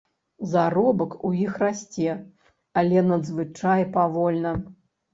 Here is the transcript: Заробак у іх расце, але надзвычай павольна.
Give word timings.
Заробак 0.53 1.11
у 1.29 1.31
іх 1.43 1.53
расце, 1.65 2.17
але 2.83 3.07
надзвычай 3.13 3.89
павольна. 3.97 4.61